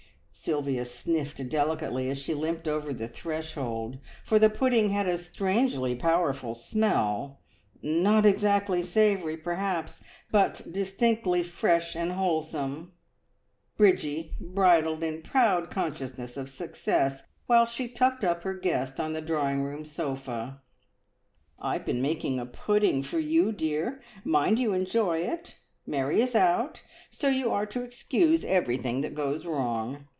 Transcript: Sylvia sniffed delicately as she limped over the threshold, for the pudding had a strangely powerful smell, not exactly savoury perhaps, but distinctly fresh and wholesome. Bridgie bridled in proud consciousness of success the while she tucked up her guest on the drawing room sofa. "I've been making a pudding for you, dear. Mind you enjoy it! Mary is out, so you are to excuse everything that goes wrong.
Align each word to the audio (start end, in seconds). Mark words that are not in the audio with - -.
Sylvia 0.43 0.85
sniffed 0.85 1.47
delicately 1.49 2.09
as 2.09 2.17
she 2.17 2.33
limped 2.33 2.67
over 2.67 2.91
the 2.93 3.07
threshold, 3.07 3.99
for 4.25 4.39
the 4.39 4.49
pudding 4.49 4.89
had 4.89 5.07
a 5.07 5.15
strangely 5.15 5.93
powerful 5.93 6.55
smell, 6.55 7.41
not 7.83 8.25
exactly 8.25 8.81
savoury 8.81 9.37
perhaps, 9.37 10.01
but 10.31 10.63
distinctly 10.71 11.43
fresh 11.43 11.95
and 11.95 12.13
wholesome. 12.13 12.91
Bridgie 13.77 14.33
bridled 14.41 15.03
in 15.03 15.21
proud 15.21 15.69
consciousness 15.69 16.35
of 16.37 16.49
success 16.49 17.21
the 17.21 17.27
while 17.45 17.67
she 17.67 17.87
tucked 17.87 18.23
up 18.23 18.41
her 18.41 18.55
guest 18.55 18.99
on 18.99 19.13
the 19.13 19.21
drawing 19.21 19.61
room 19.61 19.85
sofa. 19.85 20.63
"I've 21.59 21.85
been 21.85 22.01
making 22.01 22.39
a 22.39 22.47
pudding 22.47 23.03
for 23.03 23.19
you, 23.19 23.51
dear. 23.51 24.01
Mind 24.23 24.57
you 24.57 24.73
enjoy 24.73 25.19
it! 25.19 25.59
Mary 25.85 26.19
is 26.19 26.33
out, 26.33 26.81
so 27.11 27.27
you 27.27 27.51
are 27.51 27.67
to 27.67 27.83
excuse 27.83 28.43
everything 28.43 29.01
that 29.01 29.13
goes 29.13 29.45
wrong. 29.45 30.05